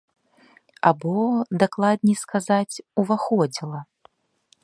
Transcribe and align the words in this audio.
Або, 0.91 1.13
дакладней 1.65 2.17
сказаць, 2.23 2.81
уваходзіла. 3.05 3.79